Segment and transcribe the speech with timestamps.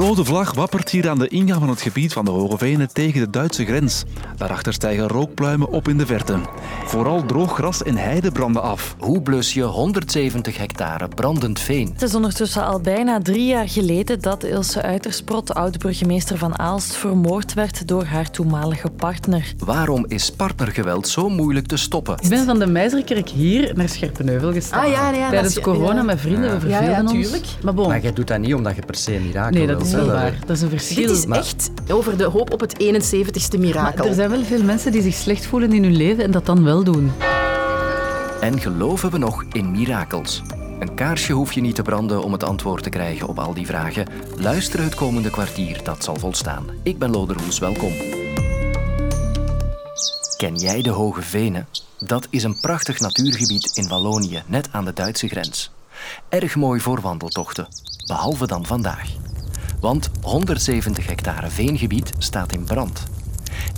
[0.00, 3.20] rode vlag wappert hier aan de ingang van het gebied van de Hoge Venen tegen
[3.20, 4.04] de Duitse grens.
[4.36, 6.38] Daarachter stijgen rookpluimen op in de verte.
[6.84, 8.96] Vooral droog gras en heide branden af.
[8.98, 11.90] Hoe blus je 170 hectare brandend veen?
[11.92, 17.54] Het is ondertussen al bijna drie jaar geleden dat Ilse Uitersprot, oud-burgemeester van Aalst, vermoord
[17.54, 19.54] werd door haar toenmalige partner.
[19.58, 22.16] Waarom is partnergeweld zo moeilijk te stoppen?
[22.20, 24.84] Ik ben van de Meizerkerk hier naar Scherpenheuvel gestaan.
[24.84, 26.02] Ah, ja, ja, Tijdens corona ja.
[26.02, 27.58] met vrienden, we Ja, ja, verveelden ons.
[27.62, 29.82] Maar bon, Maar jij doet dat niet omdat je per se een mirakel nee, dat
[29.82, 30.38] is waar.
[30.46, 31.06] Dat is een verschil.
[31.06, 33.98] Dit is Maar- echt over de hoop op het 71ste mirakel.
[33.98, 36.46] Maar er zijn wel veel mensen die zich slecht voelen in hun leven en dat
[36.46, 37.12] dan wel doen.
[38.40, 40.42] En geloven we nog in mirakels?
[40.78, 43.66] Een kaarsje hoef je niet te branden om het antwoord te krijgen op al die
[43.66, 44.06] vragen.
[44.36, 46.64] Luister het komende kwartier, dat zal volstaan.
[46.82, 47.92] Ik ben Loderoes, welkom.
[50.36, 51.66] Ken jij de Hoge Venen?
[51.98, 55.70] Dat is een prachtig natuurgebied in Wallonië, net aan de Duitse grens.
[56.28, 57.68] Erg mooi voor wandeltochten,
[58.06, 59.08] behalve dan vandaag.
[59.80, 63.02] Want 170 hectare veengebied staat in brand.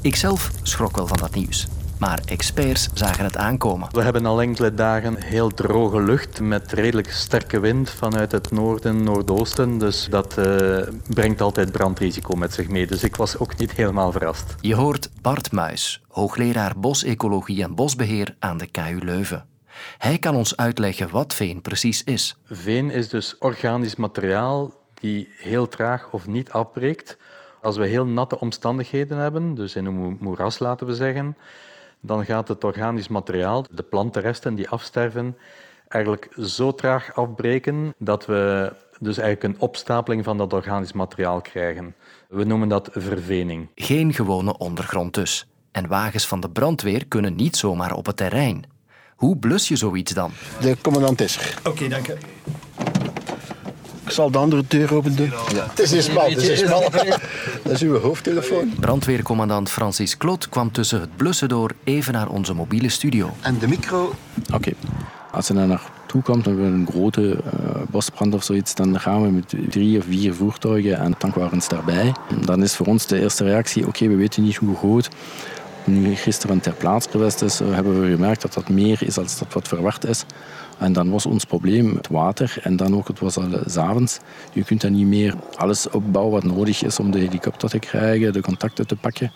[0.00, 1.68] Ikzelf schrok wel van dat nieuws.
[1.98, 3.88] Maar experts zagen het aankomen.
[3.92, 9.02] We hebben al enkele dagen heel droge lucht met redelijk sterke wind vanuit het noorden,
[9.02, 9.78] noordoosten.
[9.78, 12.86] Dus dat eh, brengt altijd brandrisico met zich mee.
[12.86, 14.54] Dus ik was ook niet helemaal verrast.
[14.60, 19.44] Je hoort Bart Muis, hoogleraar bosecologie en bosbeheer aan de KU Leuven.
[19.98, 22.36] Hij kan ons uitleggen wat veen precies is.
[22.44, 27.16] Veen is dus organisch materiaal die heel traag of niet afbreekt.
[27.62, 31.36] Als we heel natte omstandigheden hebben, dus in een mo- moeras laten we zeggen,
[32.00, 35.36] dan gaat het organisch materiaal, de plantenresten die afsterven,
[35.88, 41.94] eigenlijk zo traag afbreken dat we dus eigenlijk een opstapeling van dat organisch materiaal krijgen.
[42.28, 43.68] We noemen dat vervening.
[43.74, 45.46] Geen gewone ondergrond dus.
[45.72, 48.64] En wagens van de brandweer kunnen niet zomaar op het terrein.
[49.16, 50.30] Hoe blus je zoiets dan?
[50.60, 51.58] De commandant is er.
[51.70, 52.16] Oké, dank je.
[54.12, 55.32] Ik zal de andere deur open doen.
[55.54, 56.68] Het is hier smal, het is hier.
[57.62, 58.74] Dat is uw hoofdtelefoon.
[58.80, 63.30] Brandweercommandant Francis Klot kwam tussen het blussen door even naar onze mobiele studio.
[63.40, 64.14] En de micro.
[64.54, 64.72] Oké.
[65.30, 69.00] Als je daar naartoe komt, dan hebben we een grote eh, bosbrand of zoiets, dan
[69.00, 72.14] gaan we met drie of vier voertuigen en tankwagens daarbij.
[72.44, 75.08] Dan is voor ons de eerste reactie, oké, we weten niet hoe groot.
[75.84, 79.52] Nu gisteren ter plaatse geweest is, hebben we gemerkt dat dat meer is dan dat
[79.52, 80.24] wat verwacht is.
[80.78, 83.44] En dan was ons probleem het water en dan ook, het was al
[83.76, 84.18] avonds.
[84.52, 88.32] Je kunt dan niet meer alles opbouwen wat nodig is om de helikopter te krijgen,
[88.32, 89.32] de contacten te pakken.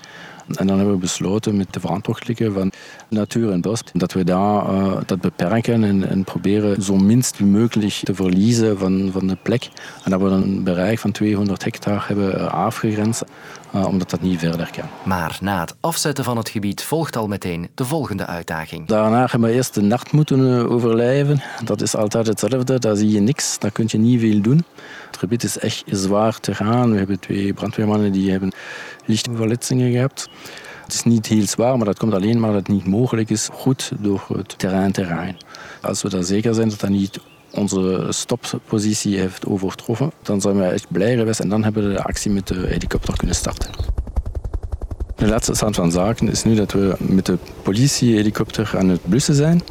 [0.55, 2.73] En dan hebben we besloten met de verantwoordelijke van
[3.09, 7.93] Natuur en Bos dat we daar eh, dat beperken en, en proberen zo minst mogelijk
[7.93, 9.69] te verliezen van, van de plek.
[10.05, 13.25] En dat we dan een bereik van 200 hectare hebben eh, afgegrensd,
[13.73, 14.89] eh, omdat dat niet verder kan.
[15.03, 18.87] Maar na het afzetten van het gebied volgt al meteen de volgende uitdaging.
[18.87, 21.43] Daarna hebben we eerst de nacht moeten overleven.
[21.65, 24.65] Dat is altijd hetzelfde, daar zie je niks, daar kun je niet veel doen.
[25.07, 26.91] Het gebied is echt zwaar te gaan.
[26.91, 28.53] We hebben twee brandweermannen die hebben
[29.05, 30.29] lichte verletzingen gehad.
[30.83, 33.49] Het is niet heel zwaar, maar dat komt alleen maar dat het niet mogelijk is
[33.53, 35.37] goed door het terrein te rijden.
[35.83, 37.21] Als we daar zeker zijn dat dat niet
[37.51, 42.03] onze stoppositie heeft overtroffen, dan zijn we echt blij geweest en dan hebben we de
[42.03, 43.71] actie met de helikopter kunnen starten.
[45.17, 49.35] De laatste stand van zaken is nu dat we met de politiehelikopter aan het blussen
[49.35, 49.63] zijn.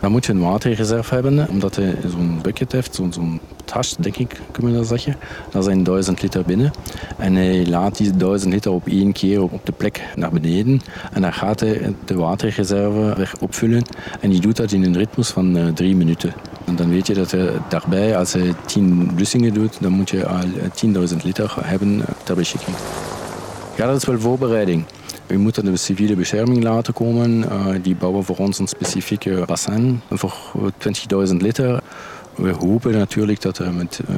[0.00, 3.40] Dan moet je een waterreserve hebben, omdat hij zo'n bucket heeft, zo'n
[3.72, 5.16] tas, denk ik, kunnen we zeggen.
[5.58, 6.70] Zijn 1000 liter binnen.
[7.18, 10.80] En hij laat die 1000 liter op één keer op de plek naar beneden.
[11.12, 13.82] En dan gaat hij de waterreserve weer opvullen.
[14.20, 16.32] En die doet dat in een ritmus van eh, drie minuten.
[16.64, 20.26] En dan weet je dat hij daarbij, als hij 10 blussingen doet, dan moet je
[20.26, 22.76] al eh, 10.000 liter hebben eh, ter beschikking.
[23.76, 24.84] Ja, dat is wel voorbereiding.
[25.32, 27.50] We moeten de civiele bescherming laten komen.
[27.50, 30.72] Eh, die bouwen voor ons een specifieke bassin voor
[31.28, 31.81] 20.000 liter.
[32.34, 34.16] We hopen natuurlijk dat we met eh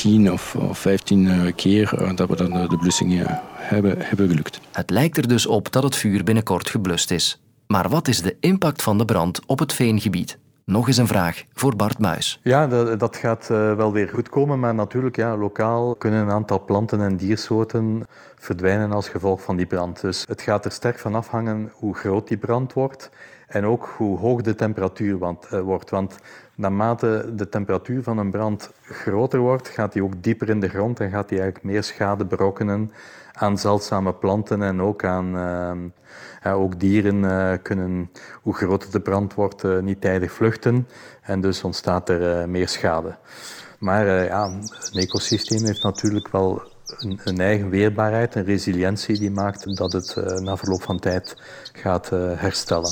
[0.00, 4.60] 10 of, of 15 eh, keer eh, dat we dan de, blussingen hebben, hebben gelukt.
[4.72, 7.42] Het lijkt er dus op dat het vuur binnenkort geblust is.
[7.66, 10.38] Maar wat is de impact van de brand op het veengebied?
[10.64, 12.40] Nog eens een vraag voor Bart Muis.
[12.42, 16.30] Ja, dat, dat gaat eh, wel weer goed komen, maar natuurlijk, ja, lokaal kunnen een
[16.30, 18.06] aantal planten en diersoorten
[18.38, 20.00] verdwijnen als gevolg van die brand.
[20.00, 23.10] Dus het gaat er sterk van afhangen hoe groot die brand wordt
[23.50, 25.90] en ook hoe hoog de temperatuur want, eh, wordt.
[25.90, 26.18] Want
[26.54, 31.00] naarmate de temperatuur van een brand groter wordt, gaat die ook dieper in de grond
[31.00, 32.92] en gaat die eigenlijk meer schade berokkenen
[33.32, 35.30] aan zeldzame planten en ook aan
[36.42, 38.10] ja, ook dieren eh, kunnen,
[38.42, 40.88] hoe groter de brand wordt, eh, niet tijdig vluchten
[41.22, 43.16] en dus ontstaat er eh, meer schade.
[43.80, 49.30] Maar eh, ja, een ecosysteem heeft natuurlijk wel een, een eigen weerbaarheid, een resilientie die
[49.30, 51.36] maakt dat het eh, na verloop van tijd
[51.72, 52.90] gaat eh, herstellen.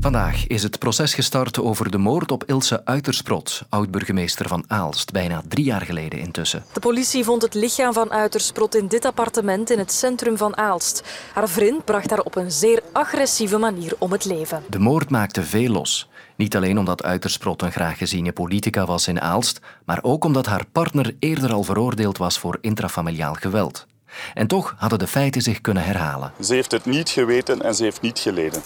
[0.00, 5.42] Vandaag is het proces gestart over de moord op Ilse Uitersprot, oud-burgemeester van Aalst, bijna
[5.48, 6.64] drie jaar geleden intussen.
[6.72, 11.02] De politie vond het lichaam van Uitersprot in dit appartement in het centrum van Aalst.
[11.34, 14.62] Haar vriend bracht haar op een zeer agressieve manier om het leven.
[14.68, 16.08] De moord maakte veel los.
[16.36, 20.64] Niet alleen omdat Uitersprot een graag geziene politica was in Aalst, maar ook omdat haar
[20.72, 23.86] partner eerder al veroordeeld was voor intrafamiliaal geweld.
[24.34, 26.32] En toch hadden de feiten zich kunnen herhalen.
[26.40, 28.62] Ze heeft het niet geweten en ze heeft niet geleden.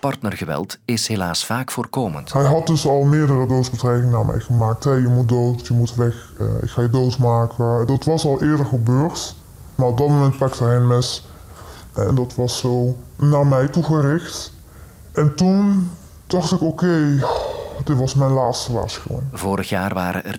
[0.00, 2.32] Partnergeweld is helaas vaak voorkomend.
[2.32, 4.84] Hij had dus al meerdere doodsbedreigingen naar mij gemaakt.
[4.84, 7.86] Hey, je moet dood, je moet weg, uh, ik ga je doodmaken.
[7.86, 9.34] Dat was al eerder gebeurd.
[9.74, 11.26] Maar op dat moment pakte hij een mes.
[11.92, 14.52] En dat was zo naar mij toegericht.
[15.12, 15.90] En toen
[16.26, 17.24] dacht ik, oké,
[17.84, 19.22] dit was mijn laatste waarschuwing.
[19.32, 20.38] Vorig jaar waren er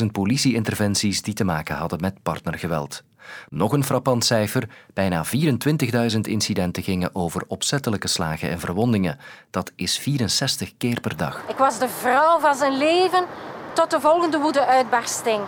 [0.00, 3.02] 63.000 politieinterventies die te maken hadden met partnergeweld.
[3.48, 9.18] Nog een frappant cijfer: bijna 24.000 incidenten gingen over opzettelijke slagen en verwondingen.
[9.50, 11.42] Dat is 64 keer per dag.
[11.48, 13.24] Ik was de vrouw van zijn leven
[13.72, 15.40] tot de volgende woede-uitbarsting.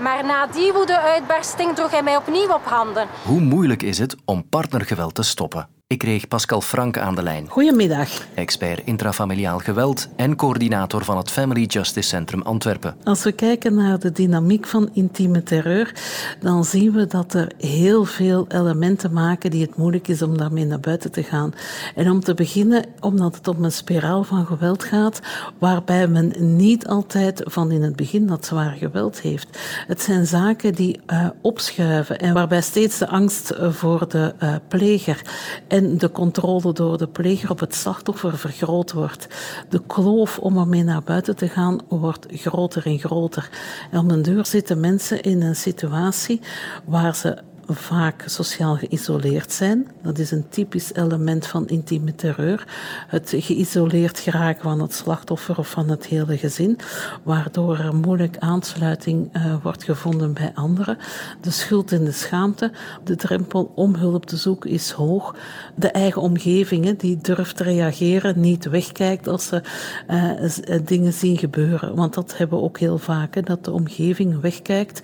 [0.00, 3.08] Maar na die woede-uitbarsting droeg hij mij opnieuw op handen.
[3.24, 5.77] Hoe moeilijk is het om partnergeweld te stoppen?
[5.88, 7.48] Ik kreeg Pascal Frank aan de lijn.
[7.48, 8.08] Goedemiddag.
[8.34, 12.96] Expert intrafamiliaal geweld en coördinator van het Family Justice Centrum Antwerpen.
[13.04, 15.94] Als we kijken naar de dynamiek van intieme terreur,
[16.40, 20.64] dan zien we dat er heel veel elementen maken die het moeilijk is om daarmee
[20.64, 21.54] naar buiten te gaan.
[21.94, 25.20] En om te beginnen, omdat het om een spiraal van geweld gaat,
[25.58, 29.58] waarbij men niet altijd van in het begin dat zware geweld heeft.
[29.86, 35.22] Het zijn zaken die uh, opschuiven en waarbij steeds de angst voor de uh, pleger
[35.68, 39.26] en de controle door de pleger op het slachtoffer vergroot wordt.
[39.68, 43.50] De kloof om ermee naar buiten te gaan wordt groter en groter.
[43.90, 46.40] En deur zitten mensen in een situatie
[46.84, 47.38] waar ze
[47.74, 49.86] vaak sociaal geïsoleerd zijn.
[50.02, 52.66] Dat is een typisch element van intieme terreur.
[53.08, 56.78] Het geïsoleerd geraken van het slachtoffer of van het hele gezin,
[57.22, 60.98] waardoor er moeilijk aansluiting uh, wordt gevonden bij anderen.
[61.40, 62.72] De schuld en de schaamte,
[63.04, 65.34] de drempel om hulp te zoeken is hoog.
[65.74, 69.62] De eigen omgeving, die durft reageren, niet wegkijkt als ze
[70.10, 71.94] uh, dingen zien gebeuren.
[71.94, 75.00] Want dat hebben we ook heel vaak, dat de omgeving wegkijkt.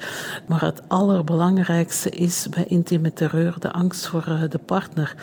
[0.47, 5.15] Maar het allerbelangrijkste is bij intieme terreur, de angst voor eh, de partner.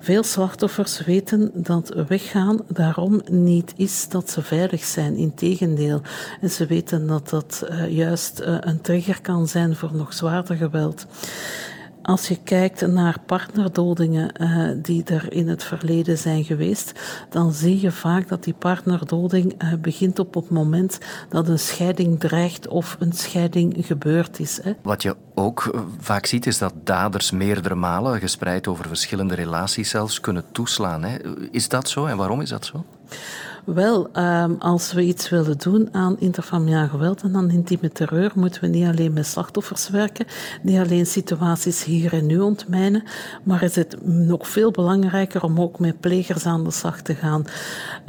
[0.00, 5.16] Veel slachtoffers weten dat weggaan daarom niet is dat ze veilig zijn.
[5.16, 6.00] Integendeel.
[6.40, 10.56] En ze weten dat dat uh, juist uh, een trigger kan zijn voor nog zwaarder
[10.56, 11.06] geweld.
[12.08, 16.92] Als je kijkt naar partnerdodingen uh, die er in het verleden zijn geweest,
[17.30, 22.20] dan zie je vaak dat die partnerdoding uh, begint op het moment dat een scheiding
[22.20, 24.60] dreigt of een scheiding gebeurd is.
[24.62, 24.72] Hè.
[24.82, 29.90] Wat je ook uh, vaak ziet, is dat daders meerdere malen, gespreid over verschillende relaties
[29.90, 31.04] zelfs, kunnen toeslaan.
[31.04, 31.16] Hè.
[31.50, 32.84] Is dat zo en waarom is dat zo?
[33.74, 38.60] Wel, um, als we iets willen doen aan interfamiliaal geweld en aan intieme terreur, moeten
[38.60, 40.26] we niet alleen met slachtoffers werken,
[40.62, 43.02] niet alleen situaties hier en nu ontmijnen,
[43.42, 47.44] maar is het nog veel belangrijker om ook met plegers aan de slag te gaan.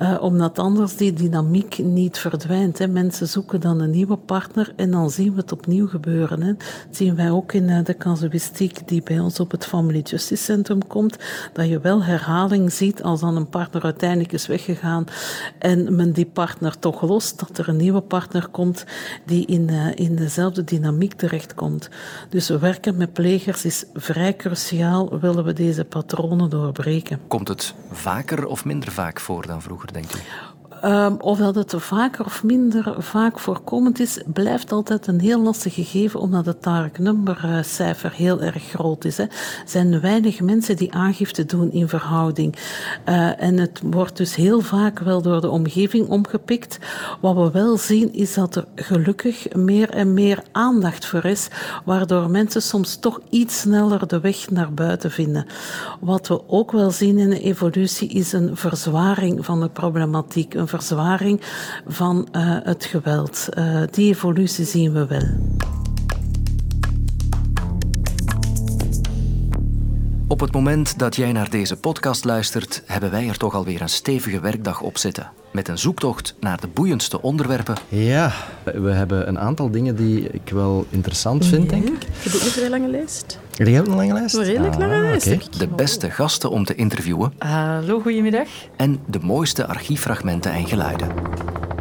[0.02, 2.78] Uh, omdat anders die dynamiek niet verdwijnt.
[2.78, 2.88] Hè.
[2.88, 6.42] Mensen zoeken dan een nieuwe partner en dan zien we het opnieuw gebeuren.
[6.42, 6.54] Hè.
[6.54, 10.44] Dat zien wij ook in uh, de casuïstiek die bij ons op het Family Justice
[10.44, 11.18] Centrum komt,
[11.54, 15.06] dat je wel herhaling ziet als dan een partner uiteindelijk is weggegaan
[15.57, 18.85] en men die partner toch lost, dat er een nieuwe partner komt
[19.26, 21.90] die in, uh, in dezelfde dynamiek terechtkomt.
[22.30, 27.19] Dus werken met plegers is vrij cruciaal, willen we deze patronen doorbreken.
[27.28, 30.19] Komt het vaker of minder vaak voor dan vroeger, denk u?
[30.86, 36.19] Um, ofwel het vaker of minder vaak voorkomend is, blijft altijd een heel lastig gegeven,
[36.19, 36.68] omdat het
[37.62, 39.18] cijfer heel erg groot is.
[39.18, 39.30] Er
[39.66, 42.56] zijn weinig mensen die aangifte doen in verhouding.
[43.09, 46.80] Uh, en het wordt dus heel vaak wel door de omgeving omgepikt.
[47.21, 51.48] Wat we wel zien is dat er gelukkig meer en meer aandacht voor is,
[51.86, 55.45] waardoor mensen soms toch iets sneller de weg naar buiten vinden.
[56.00, 61.42] Wat we ook wel zien in de evolutie is een verzwaring van de problematiek, verzwaring
[61.88, 63.47] van uh, het geweld.
[63.57, 65.69] Uh, die evolutie zien we wel.
[70.30, 73.90] Op het moment dat jij naar deze podcast luistert, hebben wij er toch alweer een
[73.90, 75.31] stevige werkdag op zitten.
[75.52, 77.76] Met een zoektocht naar de boeiendste onderwerpen.
[77.88, 78.31] Ja,
[78.64, 82.02] we hebben een aantal dingen die ik wel interessant vind, denk ik.
[82.02, 83.40] Je hebt ook een vrij lange lijst.
[83.52, 84.36] Jullie hebben een lange lijst?
[84.36, 85.28] Een redelijk ah, lange lijst.
[85.28, 85.42] Okay.
[85.57, 87.33] De beste gasten om te interviewen.
[87.38, 88.48] Hallo, goedemiddag.
[88.76, 91.12] En de mooiste archieffragmenten en geluiden.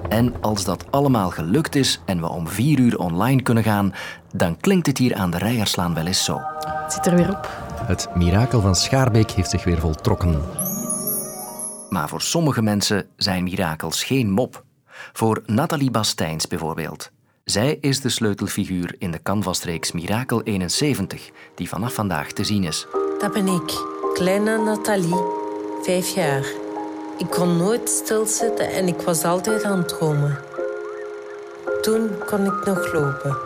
[0.09, 3.95] En als dat allemaal gelukt is en we om vier uur online kunnen gaan,
[4.33, 6.41] dan klinkt het hier aan de Rijerslaan wel eens zo.
[6.83, 7.68] Het zit er weer op.
[7.83, 10.43] Het mirakel van Schaarbeek heeft zich weer voltrokken.
[11.89, 14.65] Maar voor sommige mensen zijn mirakels geen mop.
[15.13, 17.11] Voor Nathalie Bastijns bijvoorbeeld.
[17.45, 22.87] Zij is de sleutelfiguur in de canvasreeks Mirakel 71, die vanaf vandaag te zien is.
[23.19, 25.23] Dat ben ik, kleine Nathalie,
[25.83, 26.45] vijf jaar.
[27.19, 30.39] Ik kon nooit stilzitten en ik was altijd aan het dromen.
[31.83, 33.39] Toen kon ik nog lopen.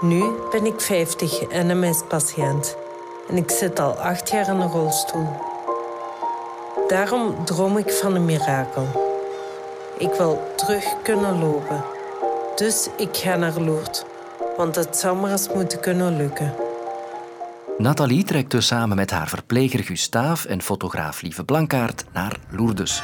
[0.00, 2.76] Nu ben ik 50 en een MS-patiënt.
[3.28, 5.28] En ik zit al acht jaar in een rolstoel.
[6.88, 8.86] Daarom droom ik van een mirakel.
[9.98, 11.84] Ik wil terug kunnen lopen.
[12.54, 14.04] Dus ik ga naar Lourdes.
[14.56, 16.54] Want het zou maar eens moeten kunnen lukken.
[17.78, 23.02] Nathalie trekt dus samen met haar verpleger Gustave en fotograaf Lieve Blankaart naar Lourdes.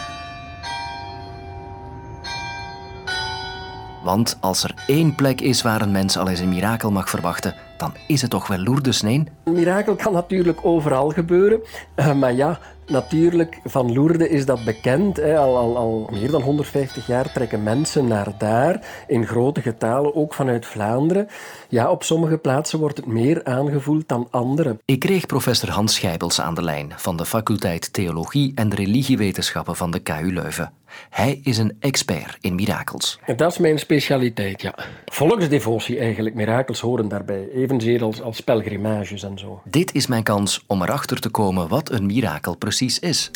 [4.02, 7.54] Want als er één plek is waar een mens al eens een mirakel mag verwachten,
[7.76, 9.24] dan is het toch wel Lourdes, nee?
[9.44, 11.60] Een mirakel kan natuurlijk overal gebeuren.
[11.96, 15.22] Uh, maar ja, natuurlijk, van Lourdes is dat bekend.
[15.22, 20.34] Al, al, al meer dan 150 jaar trekken mensen naar daar, in grote getalen, ook
[20.34, 21.28] vanuit Vlaanderen.
[21.68, 24.76] Ja, op sommige plaatsen wordt het meer aangevoeld dan andere.
[24.84, 29.90] Ik kreeg professor Hans Schijbels aan de lijn van de faculteit Theologie en Religiewetenschappen van
[29.90, 30.72] de KU Leuven.
[31.10, 33.18] Hij is een expert in mirakels.
[33.24, 34.74] En dat is mijn specialiteit, ja.
[35.04, 37.48] Volksdevotie eigenlijk, mirakels horen daarbij.
[37.54, 39.60] Evenzeer als, als pelgrimages en zo.
[39.64, 43.30] Dit is mijn kans om erachter te komen wat een mirakel precies is.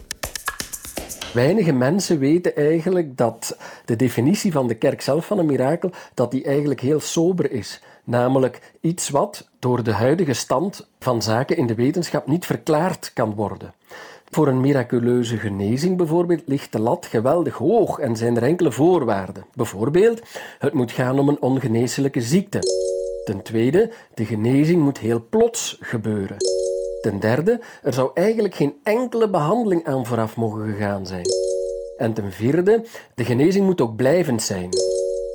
[1.33, 6.31] Weinige mensen weten eigenlijk dat de definitie van de kerk zelf van een mirakel dat
[6.31, 7.81] die eigenlijk heel sober is.
[8.05, 13.35] Namelijk iets wat door de huidige stand van zaken in de wetenschap niet verklaard kan
[13.35, 13.75] worden.
[14.31, 19.47] Voor een miraculeuze genezing bijvoorbeeld ligt de lat geweldig hoog en zijn er enkele voorwaarden.
[19.55, 20.23] Bijvoorbeeld,
[20.59, 22.59] het moet gaan om een ongeneeslijke ziekte.
[23.25, 26.37] Ten tweede, de genezing moet heel plots gebeuren.
[27.01, 31.27] Ten derde, er zou eigenlijk geen enkele behandeling aan vooraf mogen gegaan zijn.
[31.97, 34.71] En ten vierde, de genezing moet ook blijvend zijn.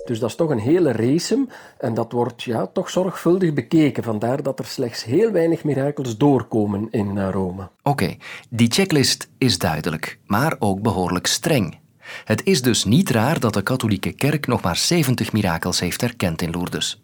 [0.06, 4.04] Dus dat is toch een hele race en dat wordt ja, toch zorgvuldig bekeken.
[4.04, 7.70] Vandaar dat er slechts heel weinig mirakels doorkomen in eh, Rome.
[7.84, 8.16] Oké,
[8.50, 11.80] die checklist is duidelijk, maar ook behoorlijk streng.
[12.24, 16.42] Het is dus niet raar dat de katholieke kerk nog maar 70 mirakels heeft erkend
[16.42, 17.02] in Lourdes.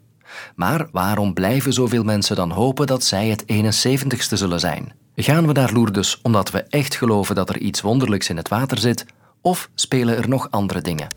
[0.56, 4.94] Maar waarom blijven zoveel mensen dan hopen dat zij het 71ste zullen zijn?
[5.16, 8.78] Gaan we naar Lourdes omdat we echt geloven dat er iets wonderlijks in het water
[8.78, 9.06] zit,
[9.42, 11.08] of spelen er nog andere dingen?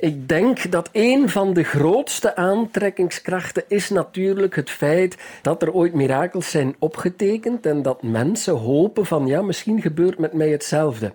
[0.00, 5.94] Ik denk dat een van de grootste aantrekkingskrachten is natuurlijk het feit dat er ooit
[5.94, 11.12] mirakels zijn opgetekend en dat mensen hopen van ja, misschien gebeurt met mij hetzelfde.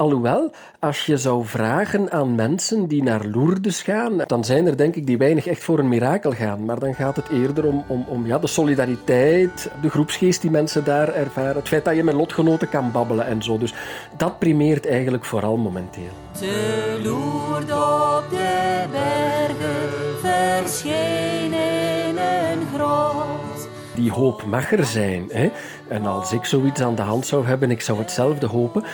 [0.00, 4.94] Alhoewel, als je zou vragen aan mensen die naar Lourdes gaan, dan zijn er denk
[4.94, 6.64] ik die weinig echt voor een mirakel gaan.
[6.64, 10.84] Maar dan gaat het eerder om, om, om ja, de solidariteit, de groepsgeest die mensen
[10.84, 13.58] daar ervaren, het feit dat je met lotgenoten kan babbelen en zo.
[13.58, 13.74] Dus
[14.16, 16.12] dat primeert eigenlijk vooral momenteel.
[16.38, 25.28] Te Lourdes op de bergen verschenen een grot die hoop mag er zijn.
[25.32, 25.50] Hè?
[25.88, 28.84] En als ik zoiets aan de hand zou hebben, ik zou hetzelfde hopen.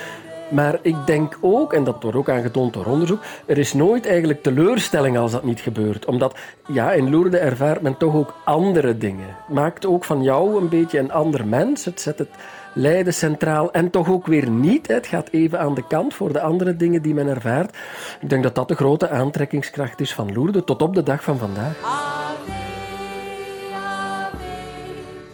[0.49, 4.43] Maar ik denk ook, en dat wordt ook aangetoond door onderzoek, er is nooit eigenlijk
[4.43, 6.05] teleurstelling als dat niet gebeurt.
[6.05, 9.37] Omdat, ja, in Lourdes ervaart men toch ook andere dingen.
[9.49, 11.85] Maakt ook van jou een beetje een ander mens.
[11.85, 12.31] Het zet het
[12.73, 14.87] lijden centraal en toch ook weer niet.
[14.87, 17.77] Het gaat even aan de kant voor de andere dingen die men ervaart.
[18.21, 21.39] Ik denk dat dat de grote aantrekkingskracht is van Lourdes tot op de dag van
[21.39, 22.26] vandaag.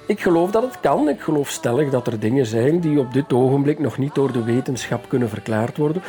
[0.07, 1.09] Ik geloof dat het kan.
[1.09, 4.45] Ik geloof stellig dat er dingen zijn die op dit ogenblik nog niet door de
[4.45, 6.03] wetenschap kunnen verklaard worden.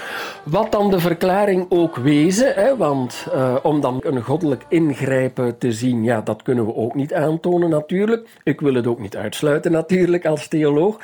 [0.43, 5.71] Wat dan de verklaring ook wezen, hè, want uh, om dan een goddelijk ingrijpen te
[5.71, 8.27] zien, ja, dat kunnen we ook niet aantonen natuurlijk.
[8.43, 10.97] Ik wil het ook niet uitsluiten natuurlijk als theoloog.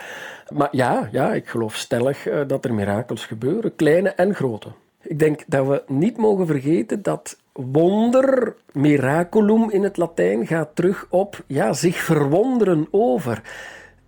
[0.50, 4.68] Maar ja, ja ik geloof stellig uh, dat er mirakels gebeuren, kleine en grote.
[5.02, 7.38] Ik denk dat we niet mogen vergeten dat
[7.72, 13.42] wonder, miraculum in het Latijn, gaat terug op ja, zich verwonderen over.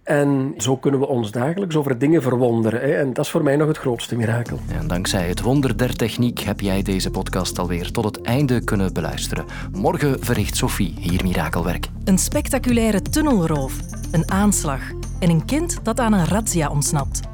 [0.04, 2.82] En zo kunnen we ons dagelijks over dingen verwonderen.
[2.82, 2.94] Hè?
[2.94, 4.60] En dat is voor mij nog het grootste mirakel.
[4.80, 8.94] En dankzij het wonder der techniek heb jij deze podcast alweer tot het einde kunnen
[8.94, 9.46] beluisteren.
[9.72, 11.88] Morgen verricht Sophie hier mirakelwerk.
[12.04, 13.80] Een spectaculaire tunnelroof,
[14.12, 14.82] een aanslag
[15.20, 17.31] en een kind dat aan een razzia ontsnapt.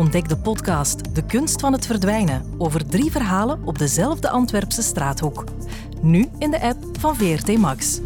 [0.00, 5.44] Ontdek de podcast De Kunst van het Verdwijnen over drie verhalen op dezelfde Antwerpse straathoek.
[6.02, 8.00] Nu in de app van VRT Max.